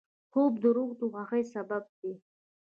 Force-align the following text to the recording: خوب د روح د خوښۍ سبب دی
خوب 0.31 0.53
د 0.61 0.65
روح 0.75 0.91
د 0.99 1.01
خوښۍ 1.13 1.43
سبب 1.53 1.83
دی 1.99 2.13